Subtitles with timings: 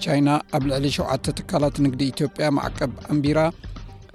[0.06, 3.42] ቻይና ኣብ ልዕሊ 7ተ ትካላት ንግዲ ኢትዮጵያ ማዕቀብ ኣንቢራ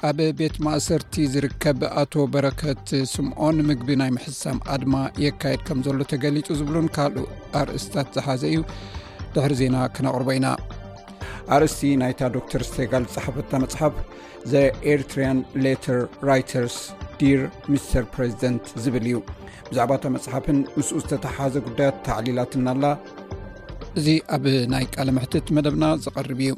[0.08, 6.48] ኣብ ቤት ማእሰርቲ ዝርከብ ኣቶ በረከት ስምዖ ንምግቢ ናይ ምሕሳም ኣድማ የካየድ ከም ዘሎ ተገሊጡ
[6.60, 7.30] ዝብሉን ካልእ
[7.62, 8.60] ኣርእስታት ዝሓዘ እዩ
[9.36, 10.46] ድሕሪ ዜና ክነቕርቦ ኢና
[11.56, 13.94] ኣርእስቲ ናይታ ዶ ተር ስጋል ዝፀሓፈታ መፅሓፍ
[14.52, 15.98] ዘኤርትርያን ሌተር
[16.30, 16.76] ራይተርስ
[17.20, 17.40] ዲር
[17.72, 19.16] ሚስተር ፕሬዝደንት ዝብል እዩ
[19.70, 22.84] ብዛዕባ እታ መፅሓፍን ምስ ዝተተሓዘ ጉዳያት ተዕሊላትናላ
[23.98, 26.52] እዚ ኣብ ናይ ቃለ ምሕትት መደብና ዝቐርብ እዩ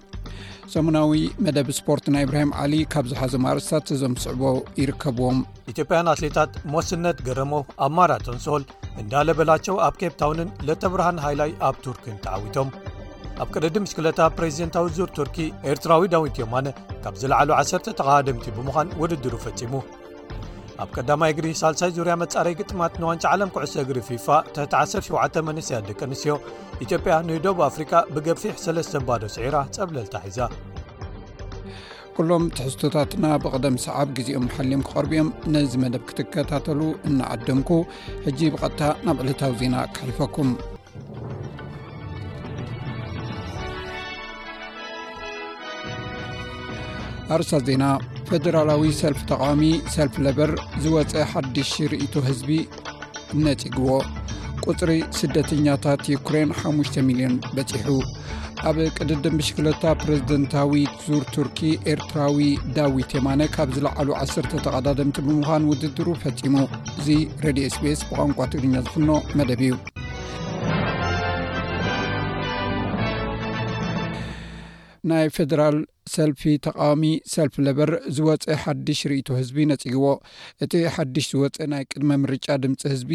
[0.74, 4.42] ሰሙናዊ መደብ ስፖርት ናይ እብራሂም ዓሊ ካብ ዝሓዞም ርስታት ዞም ስዕቦ
[4.82, 5.38] ይርከብዎም
[5.72, 7.52] ኢትዮጵያን ኣትሌታት መስነት ገረሞ
[7.86, 8.64] ኣብ ማራቶን ሶል
[9.02, 12.70] እንዳ ለበላቸው ኣብ ኬፕ ታውንን ለተብርሃን ሃይላይ ኣብ ቱርክን ተዓዊቶም
[13.42, 15.36] ኣብ ቅድዲ ምስክለታ ፕሬዚደንታዊ ዙር ቱርኪ
[15.70, 16.66] ኤርትራዊ ዳውንት ዮማነ
[17.04, 19.72] ካብ ዝለዕሉ 1ሰተ ተኻባደምቲ ብምዃን ውድድሩ ፈፂሙ
[20.82, 26.00] ኣብ ቀዳማይ እግዲ ሳልሳይ ዙርያ መጻረይ ግጥማት ንዋንጫ ዓለም ኩዕሶ እግሪ ፊፋ ተቲ107 መንስያት ደቂ
[26.08, 26.34] ኣንስትዮ
[26.86, 30.38] ኢትዮጵያ ንደቡብ ኣፍሪካ ብገፊሕ ሰለስተ ባዶ ስዒራ ፀብለልታሒዛ
[32.18, 36.80] ኩሎም ትሕዝቶታትና ብቐደም ሰዓብ ግዜኦም መሓልዮም ክቐርብ እዮም ነዚ መደብ ክትከታተሉ
[37.10, 37.70] እናዓድምኩ
[38.26, 40.50] ሕጂ ብቐጥታ ናብ ዕለታዊ ዜና ክሕልፈኩም
[47.34, 47.84] ኣርሳት ዜና
[48.28, 49.62] ፈደራላዊ ሰልፍ ተቃሚ
[49.94, 50.50] ሰልፍ ለበር
[50.84, 52.48] ዝወፀ ሓዲሽ ርእቶ ህዝቢ
[53.44, 53.88] ነፂግዎ
[54.68, 57.90] ቁፅሪ ስደተኛታት ዩኩሬን 5 ሚሊዮን በፂሑ
[58.70, 60.72] ኣብ ቅድድን ብሽክሎታ ፕሬዚደንታዊ
[61.04, 61.60] ዙር ቱርኪ
[61.92, 62.40] ኤርትራዊ
[62.78, 66.54] ዳዊቴማ ካብ ዝለዕሉ 1ሰተ ተቐዳድምቲ ብምዃን ውድድሩ ፈፂሙ
[66.98, 67.08] እዚ
[67.46, 69.76] ሬድዮ ስፔስ ብቋንቋ ትግርኛ ዝፍኖ መደብ እዩ
[75.10, 75.76] ናይ ፈደራል
[76.14, 77.02] ሰልፊ ተቃዋሚ
[77.34, 80.06] ሰልፊ ለበር ዝወፅእ ሓድሽ ርእቶ ህዝቢ ነጽግዎ
[80.64, 83.12] እቲ ሓድሽ ዝወፅእ ናይ ቅድመ ምርጫ ድምፂ ህዝቢ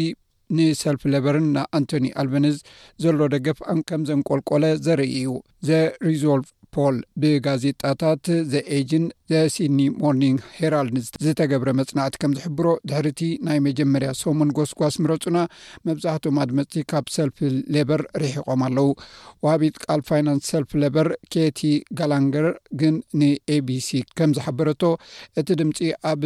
[0.56, 2.58] ንሰልፊ ለበርን ንኣንቶኒ ኣልቨኒዝ
[3.04, 5.30] ዘሎ ደገፍ ኣከም ዘንቆልቆለ ዘርኢዩ
[5.68, 13.22] ዘሪዞልቭ ፖል ብጋዜጣታት ዘ ኤጅን ዘ ሲድኒ ሞርኒን ሄራልድ ዝተገብረ መፅናዕቲ ከም ዝሕብሮ ድሕሪ እቲ
[13.46, 15.38] ናይ መጀመርያ ሶሙን ጎስጓስ ምረፁና
[15.88, 17.38] መብዛሕትም ኣድመፅቲ ካብ ሰልፊ
[17.76, 18.88] ሌበር ርሕቆም ኣለዉ
[19.46, 21.62] ወሃቢት ቃል ፋይናንስ ሰልፍ ሌበር ኬቲ
[22.00, 22.48] ጋላንገር
[22.82, 24.82] ግን ን ኤቢሲ ከም ዝሓበረቶ
[25.42, 25.80] እቲ ድምፂ
[26.12, 26.22] ኣብ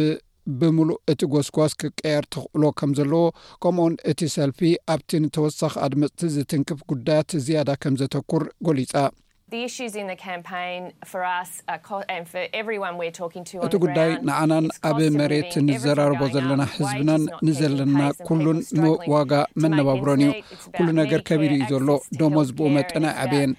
[0.59, 3.23] ብምሉእ እቲ ጎስጓስ ክቀየር ተኽእሎ ከም ዘለዎ
[3.63, 4.59] ከምኡውን እቲ ሰልፊ
[4.95, 8.93] ኣብቲ ንተወሳኺ ኣድመፅቲ ዝትንክፍ ጉዳያት ዝያዳ ከም ዘተኩር ጎሊፃ
[13.65, 17.97] እቲ ጉዳይ ንዓናን ኣብ መሬት ንዘራርቦ ዘለና ሕዝብናን ንዘለና
[18.27, 19.31] ኩሉን ምዋጋ
[19.63, 20.37] መነባብሮን እዩ
[20.77, 21.89] ኩሉ ነገር ከቢሩ እዩ ዘሎ
[22.21, 23.51] ደሞ ዝብኡ መጠን ኣይዓበየን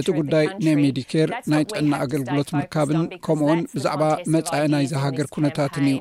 [0.00, 4.02] እቲ ጉዳይ ና ሜዲኬር ናይ ጥዕና ኣገልግሎት ምርካብን ከምኡውን ብዛዕባ
[4.36, 6.00] መፃኢ ናይ ዝሃገር ኩነታትን እዩ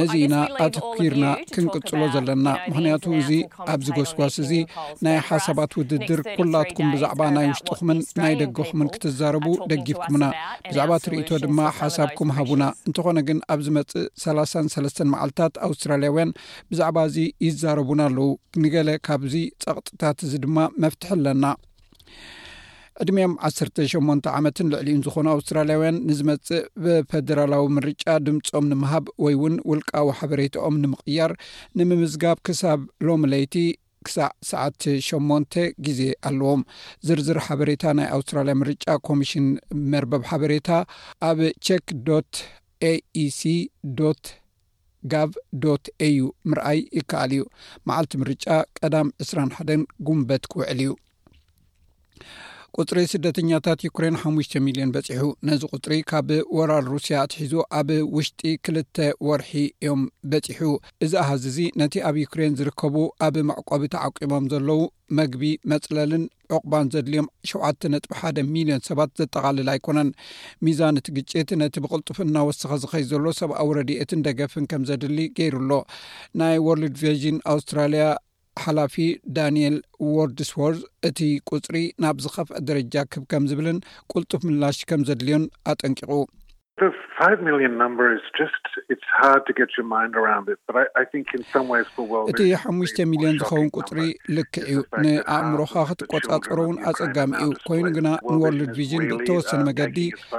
[0.00, 0.36] ነዚ ኢና
[0.66, 3.32] ኣትኪርና ክንቅፅሎ ዘለና ምክንያቱ እዚ
[3.76, 4.52] ኣብዚ ጎስጓስ እዚ
[5.08, 10.26] ናይ ሓሳባት ውድድር ኩላትኩም ብዛዕባ ናይ ውሽጡኹምን ናይ ደገኹም ክትዛረቡ ደጊብኩምና
[10.70, 16.36] ብዛዕባ እትርእቶ ድማ ሓሳብኩም ሃቡና እንተኾነ ግን ኣብዚ መፅእ 3ሰስ መዓልትታት ኣውስትራልያውያን
[16.72, 18.30] ብዛዕባ እዚ ይዛረቡና ኣለው
[18.64, 19.34] ንገለ ካብዚ
[19.66, 21.44] ፀቅጥታት እዚ ድማ መፍትሕ ኣለና
[23.02, 30.76] ዕድሜኦም 18 ዓመትን ልዕሊዩን ዝኮኑ ኣውስትራልያውያን ንዝመፅእ ብፈደራላዊ ምርጫ ድምፆም ንምሃብ ወይ እውን ውልቃ ሕበሬታኦም
[30.82, 31.32] ንምቅያር
[31.78, 33.54] ንምምዝጋብ ክሳብ ሎሚለይቲ
[34.06, 35.54] ክሳዕ ሳዓት 8ንተ
[35.86, 36.60] ግዜ ኣለዎም
[37.06, 39.46] ዝርዝር ሓበሬታ ናይ ኣውስትራልያ ምርጫ ኮሚሽን
[39.92, 40.68] መርበብ ሓበሬታ
[41.28, 41.38] ኣብ
[41.68, 42.08] ቸክዶ
[42.90, 43.98] aeሲዶ
[45.12, 45.64] ጋዶ
[46.06, 46.18] aዩ
[46.50, 47.42] ምርአይ ይከኣል እዩ
[47.88, 48.44] መዓልቲ ምርጫ
[48.78, 50.90] ቀዳም 2ስራሓን ጉንበት ክውዕል እዩ
[52.80, 56.28] ቁጥሪ ስደተኛታት ዩክሬን 5ሙሽ ሚልዮን በፂሑ ነዚ ቁጥሪ ካብ
[56.58, 58.96] ወራል ሩስያ እትሒዙ ኣብ ውሽጢ ክልተ
[59.28, 60.02] ወርሒ እዮም
[60.34, 60.68] በፂሑ
[61.06, 62.94] እዚ ኣሃዚ እዚ ነቲ ኣብ ዩክሬን ዝርከቡ
[63.26, 64.80] ኣብ መዕቆቢ ተዓቂቦም ዘለው
[65.18, 65.42] መግቢ
[65.74, 66.24] መፅለልን
[66.56, 70.10] ዑቕባን ዘድልዮም 7 ነጥ ሓ ሚልዮን ሰባት ዘጠቓልል ኣይኮነን
[70.64, 75.70] ሚዛን እቲ ግጭት ነቲ ብቅልጡፍ እናወስኪ ዝኸይ ዘሎ ሰብኣው ረድኤት ደገፍን ከም ዘድሊ ገይሩ ኣሎ
[76.40, 78.06] ናይ ወርልድ ቨዥን ኣውስትራልያ
[78.60, 78.94] ሓላፊ
[79.36, 79.76] ዳንኤል
[80.14, 81.18] ዎርድስዎርዝ እቲ
[81.52, 83.78] ቁፅሪ ናብ ዝኸፍአ ደረጃ ክብ ከም ዝብልን
[84.12, 86.10] ቁልጡፍ ምላሽ ከም ዘድልዮን ኣጠንቂቑ
[92.30, 93.98] እቲ ሓሙሽተ ሚልዮን ዝኸውን ቁፅሪ
[94.36, 99.98] ልክዕ እዩ ንኣእምሮካ ክትቆጻፀሮ እውን ኣፀጋሚኡ ኮይኑ ግና ንወርሉድቪዥን ብተወሰኑ uh, መገዲ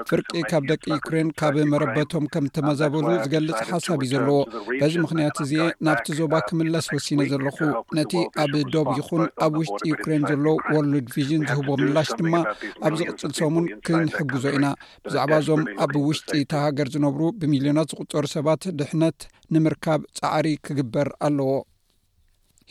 [0.09, 4.39] ፍርቂ ካብ ደቂ ዩክሬን ካብ መረበቶም ከም ዝተመዛበሉ ዝገልጽ ሓሳብ እዩ ዘለዎ
[4.81, 5.53] በዚ ምኽንያት እዚ
[5.87, 7.57] ናብቲ ዞባ uh, ክምለስ ወሲነ ዘለኹ
[7.99, 8.13] ነቲ
[8.45, 10.45] ኣብ ዶብ ይኹን ኣብ ውሽጢ ዩክሬን ዘሎ
[10.75, 12.33] ወርሉድቪዥን ዝህቦ ምላሽ ድማ
[12.85, 14.65] ኣብ ዝቕፅል ሶምን ክንሕግዞ ኢና
[15.07, 19.19] ብዛዕባ እዞም ኣብ ውሽጢ ተሃገር ዝነብሩ ብሚልዮናት ዝቁፀሩ ሰባት ድሕነት
[19.53, 21.50] ንምርካብ ፃዕሪ ክግበር ኣለዎ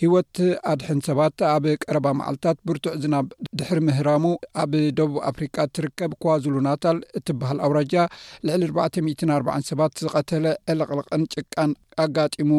[0.00, 0.36] ሂወት
[0.70, 3.26] ኣድሕን ሰባት ኣብ ቀረባ መዓልትታት ብርቱዕ ዝናብ
[3.58, 4.24] ድሕሪ ምህራሙ
[4.62, 7.94] ኣብ ደቡብ ኣፍሪካ እትርከብ ክዋዝሉ ናታል እትበሃል ኣውራጃ
[8.48, 10.44] ልዕሊ 440 ሰባት ዝቀተለ
[10.74, 11.72] ዕለቅልቐን ጭቃን
[12.04, 12.50] ኣጋጢሙ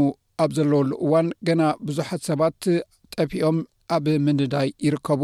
[0.44, 2.62] ኣብ ዘለወሉ እዋን ገና ብዙሓት ሰባት
[3.18, 3.58] ጠፊኦም
[3.95, 5.22] አብምንዳይ ይርከቡ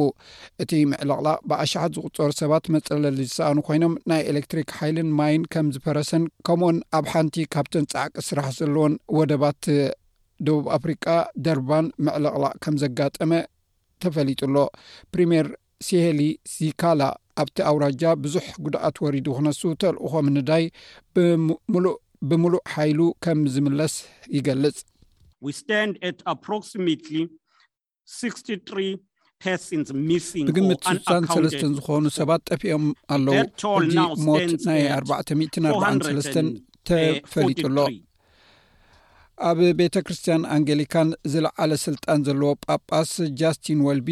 [0.63, 6.77] እቲ ምዕልቕላቅ ብኣሸሓት ዝቁፀሩ ሰባት መፀለሊ ዝሰኣኑ ኮይኖም ናይ ኤሌክትሪክ ሓይልን ማይን ከም ዝፈረሰን ከምኡኡን
[7.00, 9.62] ኣብ ሓንቲ ካብትን ጻዕቂ ስራሕ ዘለዎን ወደባት
[10.48, 11.06] ደቡብ አፍሪቃ
[11.48, 13.31] ደርባን ምዕልቕላቅ ከም ዘጋጠመ
[14.04, 14.60] ተፈሊጡ ሎ
[15.13, 15.48] ፕሪምር
[15.88, 16.22] ሲሄሊ
[16.54, 17.01] ሲካላ
[17.42, 20.63] ኣብቲ ኣውራጃ ብዙሕ ጉዳኣት ወሪዱ ክነሱ ተልእኮ ምንዳይ
[21.74, 21.98] ብሉእ
[22.30, 23.94] ብምሉእ ሓይሉ ከም ዝምለስ
[24.38, 24.80] ይገልጽ
[28.18, 28.86] 6ብግምቲ
[29.44, 32.86] 63 ዝኾኑ ሰባት ጠፍኦም
[33.16, 33.34] ኣለው
[33.86, 33.96] እዙ
[34.28, 37.78] ሞት ናይ 443 ተፈሊጡኣሎ
[39.47, 44.09] ኣብ ቤተ ክርስትያን ኣንጌሊካን ዝለዓለ ስልጣን ዘለዎ ጳጳስ ጃስትን ወልቢ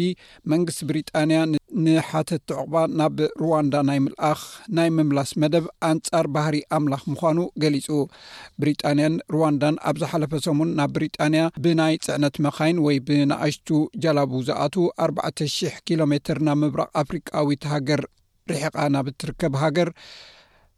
[0.52, 1.38] መንግስቲ ብሪጣንያ
[1.86, 4.40] ንሓተ ትዕቕባ ናብ ሩዋንዳ ናይ ምልኣኽ
[4.76, 7.88] ናይ ምምላስ መደብ አንጻር ባህሪ ኣምላኽ ምዃኑ ገሊጹ
[8.64, 13.68] ብሪጣንያን ሩዋንዳን ኣብ ዝሓለፈ ሰሙን ናብ ብሪጣንያ ብናይ ፅዕነት መኻይን ወይ ብናኣሽቱ
[14.04, 14.76] ጀላቡ ዝኣት
[15.10, 18.02] 400 ኪሎ ሜትር ናብ ምብራቅ ኣፍሪካዊት ሃገር
[18.52, 19.88] ርሒቓ ናብ ትርከብ ሃገር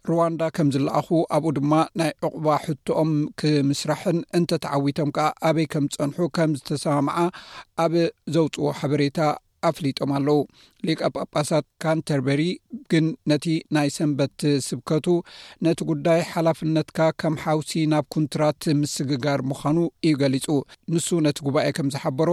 [0.09, 3.11] ሩዋንዳ ከም ዝለኣኹ ኣብኡ ድማ ናይ ዕቑባ ሕትኦም
[3.41, 7.17] ክምስራሕን እንተተዓዊቶም ከዓ ኣበይ ከም ዝፀንሑ ከም ዝተሰማምዓ
[7.85, 7.95] ኣብ
[8.37, 9.19] ዘውፅዎ ሓበሬታ
[9.69, 10.39] ኣፍሊጦም ኣለው
[10.89, 12.43] ሌቃ ጳጳሳት ካንተርበሪ
[12.93, 13.47] ግን ነቲ
[13.77, 15.07] ናይ ሰንበት ስብከቱ
[15.67, 19.79] ነቲ ጉዳይ ሓላፍነትካ ከም ሓውሲ ናብ ኩንትራት ምስግጋር ምዃኑ
[20.09, 20.47] እዩ ገሊጹ
[20.95, 22.31] ንሱ ነቲ ጉባኤ ከም ዝሓበሮ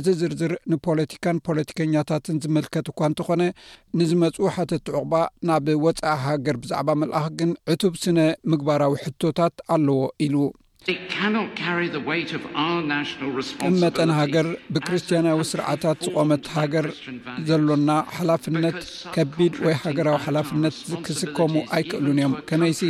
[0.00, 3.42] እቲ ዝርዝር ንፖለቲካን ፖለቲከኛታትን ዝመልከት እኳ እንተኾነ
[4.00, 5.12] ንዝመፁ ሓተዕቑባ
[5.50, 8.18] ናብ ወፃኢ ሃገር ብዛዕባ መልኣኽ ግን ዕቱብ ስነ
[8.52, 10.36] ምግባራዊ ሕቶታት ኣለዎ ኢሉ
[11.12, 11.34] ከም
[13.82, 16.86] መጠን ሃገር ብክርስትያናዊ ስርዓታት ዝቆመት ሃገር
[17.48, 18.78] ዘሎና ሓላፍነት
[19.16, 22.80] ከቢድ ወይ ሃገራዊ ሓላፍነት ዝክስከሙ ኣይክእሉን እዮም ከመይሲ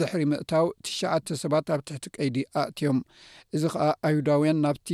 [0.00, 2.98] ድሕሪ ምእታው ትሽዓተ ሰባት ኣብ ትሕቲ ቀይዲ ኣእትዮም
[3.56, 4.88] እዚ ከዓ ኣይሁዳውያን ናብቲ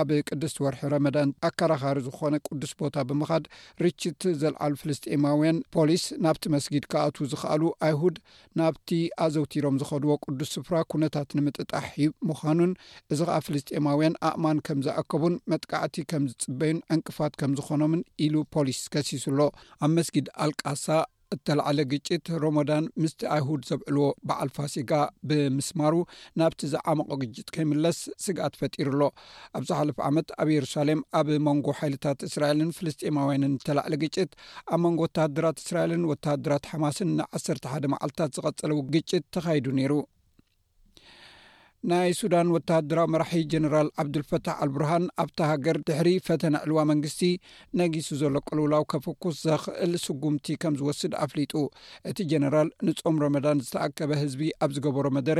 [0.00, 3.44] ኣብ ቅዱስ ወርሒ ረመዳን ኣከራኻሪ ዝኾነ ቅዱስ ቦታ ብምኻድ
[3.84, 8.16] ርችት ዘለዓል ፍልስጢማውያን ፖሊስ ናብቲ መስጊድ ካኣት ዝኽኣሉ ኣይሁድ
[8.60, 8.88] ናብቲ
[9.24, 11.88] ኣዘውቲሮም ዝኸድዎ ቅዱስ ስፍራ ኩነታት ንምጥጣሕ
[12.30, 12.72] ምዃኑን
[13.14, 19.26] እዚ ከዓ ፍልስጥማውያን ኣእማን ከም ዝኣከቡን መጥቃዕቲ ከም ዝፅበዩን ዕንቅፋት ከም ዝኾኖምን ኢሉ ፖሊስ ከሲሱ
[19.40, 19.46] ሎ
[19.86, 20.86] ኣብ መስጊድ ኣልቃሳ
[21.34, 24.90] እተላዕሊ ግጭት ሮሞዳን ምስቲ ኣይሁድ ዘብዕልዎ በዓል ፋሲጋ
[25.28, 25.94] ብምስማሩ
[26.40, 29.02] ናብቲ ዝዓምቆ ግጭት ከይምለስ ስግኣት ፈጢሩ ኣሎ
[29.58, 34.30] ኣብ ዛሓልፍ ዓመት ኣብ የሩሳሌም ኣብ መንጎ ሓይልታት እስራኤልን ፍልስጢማውያንን ተላዕሊ ግጭት
[34.74, 39.92] ኣብ መንጎ ወተሃድራት እስራኤልን ወተሃድራት ሓማስን ንዓሰርተ ሓደ መዓልትታት ዝቐጸለው ግጭት ተኻይዱ ነይሩ
[41.90, 47.20] ናይ ሱዳን ወታሃደራዊ መራሒ ጀነራል ዓብዱልፈታሕ ኣልብርሃን ኣብታ ሃገር ድሕሪ ፈተነ ኣዕልዋ መንግስቲ
[47.78, 51.52] ነጊሱ ዘሎ ቁልውላው ከፈኩስ ዘኽእል ስጉምቲ ከም ዝወስድ ኣፍሊጡ
[52.10, 55.38] እቲ ጀነራል ንጾም ረመዳን ዝተኣከበ ህዝቢ ኣብ ዝገበሮ መደረ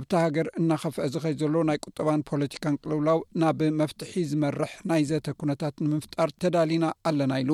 [0.00, 5.74] ኣብታ ሃገር እናኸፍአ ዝኸይ ዘሎ ናይ ቁጠባን ፖለቲካን ቅልውላው ናብ መፍትሒ ዝመርሕ ናይ ዘተ ኩነታት
[5.86, 7.50] ንምፍጣር ተዳሊና ኣለና ኢሉ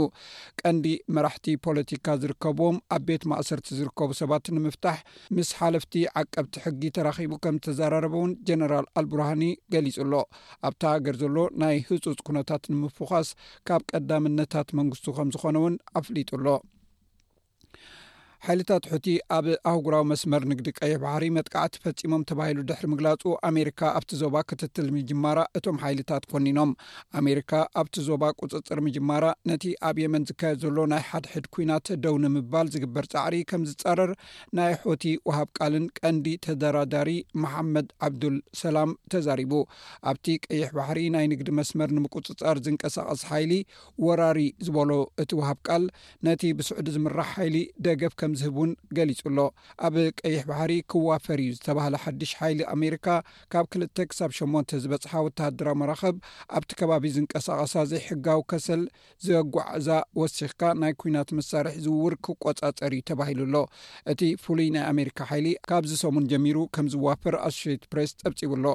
[0.65, 0.87] ቀንዲ
[1.19, 4.99] መራሕቲ ፖለቲካ ዝርከብዎም ኣብ ቤት ማእሰርቲ ዝርከቡ ሰባት ንምፍታሕ
[5.39, 5.95] ምስ ሓለፍቲ
[6.25, 10.21] ዓቀብቲ ሕጊ ተራኪቡ ከም ዝተዘራረበ እውን ጀነራል ኣልብርሃኒ ገሊጹ ሎ
[10.69, 13.29] ኣብቲ ሃገር ዘሎ ናይ ህፁፅ ኩነታት ንምፍኳስ
[13.71, 16.47] ካብ ቀዳምነታት መንግስቱ ከም ዝኾነ እውን ኣፍሊጡሎ
[18.47, 24.13] ሓይልታት ሑቲ ኣብ ኣህጉራዊ መስመር ንግዲ ቀይሕ ባሕሪ መጥቃዕቲ ፈፂሞም ተባሂሉ ድሕሪ ምግላጹ ኣሜሪካ ኣብቲ
[24.23, 26.71] ዞባ ክትትል ምጅማራ እቶም ሓይልታት ኮኒኖም
[27.21, 32.71] ኣሜሪካ ኣብቲ ዞባ ቁፅፅር ምጅማራ ነቲ ኣብ የመን ዝካየድ ዘሎ ናይ ሓድሕድ ኩናት ደው ኒምባል
[32.77, 34.13] ዝግበር ፃዕሪ ከም ዝፀረር
[34.61, 37.13] ናይ ሆቲ ውሃብ ቃልን ቀንዲ ተደራዳሪ
[37.45, 39.55] መሓመድ ዓብዱልሰላም ተዛሪቡ
[40.15, 43.53] ኣብቲ ቀይሕ ባሕሪ ናይ ንግዲ መስመር ንምቁፅፃር ዝንቀሳቀስ ሓይሊ
[44.09, 44.93] ወራሪ ዝበሎ
[45.25, 45.87] እቲ ውሃብ ቃል
[46.31, 47.57] ነቲ ብስዑዲ ዝምራሕ ሓይሊ
[47.89, 49.39] ደገፍ ከ ዝህብ ውን ገሊፁሎ
[49.87, 53.07] ኣብ ቀይሕ ባሕሪ ክዋፈር እዩ ዝተባሃለ ሓድሽ ሓይሊ ኣሜሪካ
[53.53, 56.17] ካብ ክልተ ክሳብ 8 ዝበፅሓ ወተሃድራዊ መራከብ
[56.59, 58.83] ኣብቲ ከባቢ ዝንቀሳቀሳ ዘይሕጋዊ ከሰል
[59.27, 59.89] ዝበጓዓዛ
[60.21, 63.57] ወሲኽካ ናይ ኩናት መሳርሒ ዝውውር ክቆፃፀርዩ ተባሂሉኣሎ
[64.13, 68.67] እቲ ፍሉይ ናይ ኣሜሪካ ሓይሊ ካብ ዝሰሙን ጀሚሩ ከም ዝዋፈር ኣሶት ፕሬስ ፀብፂቡሎ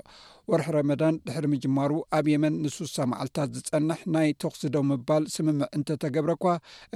[0.51, 6.43] ወርሒ ረመዳን ድሕሪ ምጅማሩ ኣብ የመን ንሱሳ መዓልታት ዝፀንሕ ናይ ተክስዶ ምባል ስምምዕ እንተተገብረኳ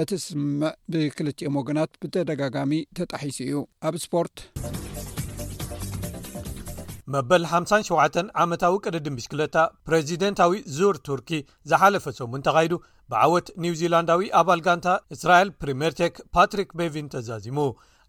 [0.04, 2.51] እቲ ስምምዕ ብክልትኦም ወገናት ብተደጋዩ
[2.98, 4.38] ጋተጣሒ እዩኣብ ስፖርት
[7.14, 9.56] መበል 57 ዓመታዊ ቅድድብሽ ክለታ
[9.88, 11.30] ፕሬዚደንታዊ ዙር ቱርኪ
[11.70, 12.74] ዝሓለፈ ሰሙን ተኻይዱ
[13.14, 17.58] ብዓወት ኒው ዚላንዳዊ ኣባ ል ጋንታ እስራኤል ፕሪሜርቴክ ፓትሪክ ቤቪን ተዛዚሙ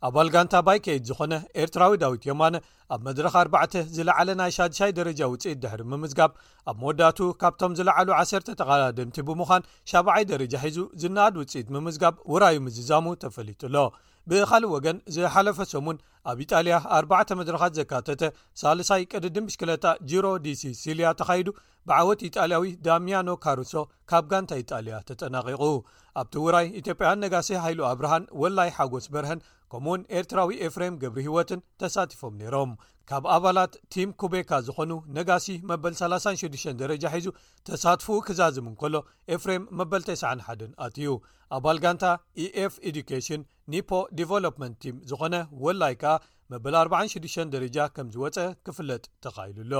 [0.06, 1.32] ኣባል ጋንታ ባይከይድ ዝኾነ
[1.62, 2.56] ኤርትራዊ ዳዊት የማነ
[2.94, 6.32] ኣብ መድረካ 4 ዝለዓለ ናይ 6ይ ደረጃ ውፅኢት ድሕሪ ምምዝጋብ
[6.71, 13.06] ኣብ መወዳቱ ካብቶም ዝለዓሉ 1 ተቃዳድምቲ ብምዃን 70ይ ደረጃ ሒዙ ዝናኣድ ውፅኢት ምምዝጋብ ውራይ ምዝዛሙ
[13.25, 13.76] ተፈሊጡሎ
[14.30, 15.97] ብኻልእ ወገን ዝሓለፈ ሰሙን
[16.30, 16.99] ኣብ ኢጣልያ ኣ
[17.40, 18.23] መድረኻት ዘካተተ
[18.61, 21.49] ሳልሳይ ቅድድምሽ2ለታ ጅሮ ዲሲ ሲልያ ተኻይዱ
[21.88, 23.73] ብዓወት ኢጣልያዊ ዳሚያኖ ካሩሶ
[24.11, 25.62] ካብ ጋንታ ኢጣልያ ተጠናቂቁ
[26.21, 29.40] ኣብቲ ውራይ ኢትዮጵያን ነጋሲ ሃይሉ ኣብርሃን ወላይ ሓጎስ በርሀን
[29.73, 32.73] ከምውን ኤርትራዊ ኤፍሬም ግብሪ ህይወትን ተሳቲፎም ነይሮም
[33.11, 37.29] ካብ ኣባላት ቲም ኩቤካ ዝኾኑ ነጋሲ መበል 36 ደረጃ ሒዙ
[37.69, 38.95] ተሳትፉ ክዛዝም እን ከሎ
[39.37, 41.09] ኤፍሬም መበል 91 ኣትዩ
[41.59, 42.05] ኣባል ጋንታ
[42.45, 43.43] eኤፍ ኤዱኬሽን
[43.75, 45.35] ኒፖ ዲቨሎፕመንት ቲም ዝኾነ
[45.67, 46.14] ወላይ ከኣ
[46.55, 49.75] መበል 46 ደረጃ ከም ዝወፀአ ክፍለጥ ተኻይሉሎ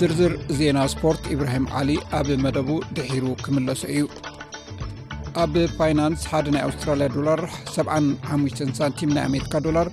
[0.00, 4.02] ዝርዝር ዜና ስፖርት ኢብራሂም ዓሊ ኣብ መደቡ ድሒሩ ክምለሶ እዩ
[5.42, 7.40] ኣብ ፋይናንስ ሓደ ናይ ኣውስትራልያ ዶላር
[7.72, 9.88] 75 ሳንቲም ና ኣሜካ ዶላር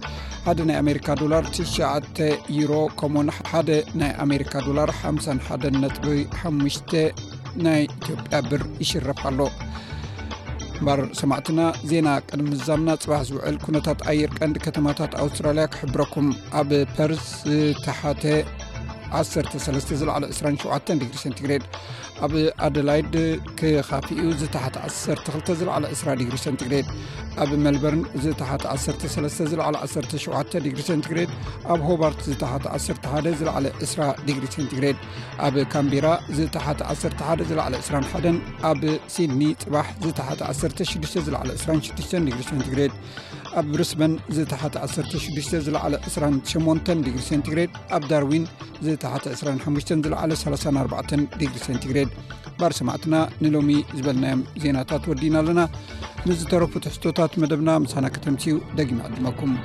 [0.45, 2.21] ሓደ ና ኣሜሪካ ዶላር 9
[2.59, 3.69] ዩሮ ከምን ሓደ
[4.01, 6.95] ናይ ኣሜሪካ ዶላር 51 ነጥቢ5
[7.65, 9.39] ናይ ኢትዮጵያ ብር ይሽረፍ ኣሎ
[10.85, 11.59] ባር ሰማዕትና
[11.91, 16.29] ዜና ቅድሚ ዛምና ፅባሕ ዝውዕል ኩነታት ኣየር ቀንዲ ከተማታት ኣውስትራልያ ክሕብረኩም
[16.61, 18.23] ኣብ ፐርስ ዝተሓተ
[19.21, 21.51] 1327ግ
[22.25, 22.33] ኣብ
[22.65, 23.13] ኣደላይድ
[23.59, 26.73] ክካፍኡ ዝተሓ12ግግሬ
[27.43, 29.59] ኣብ መልበርን ዝሓ1317ግ
[31.71, 34.85] ኣብ ሆባርት ዝሓ11ግግሬ
[35.45, 38.39] ኣብ ካምቢራ ዝተሓ 11 21
[38.69, 38.81] ኣብ
[39.15, 42.79] ሲድኒ ፅባሕ ዝተሓ1626ግሬ
[43.59, 48.45] ኣብ ብርስበን ዝተሓቲ 16 ዝለዕለ 28 ዲግሪ ሴንቲግሬድ ኣብ ዳርዊን
[48.85, 52.09] ዝተሓቲ 25 ዝለዕለ 34 ዲግሪ ሴንቲግሬድ
[52.59, 55.61] ባር ሰማዕትና ንሎሚ ዝበልናዮም ዜናታት ወዲና ኣለና
[56.27, 59.55] ምዝተረፉትሕቶታት መደብና ምሳና ከተምቲ እኡ ደጊሚ ዕድመኩም